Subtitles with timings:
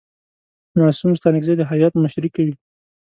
[0.79, 2.53] معصوم ستانکزی د هیات مشري کوي.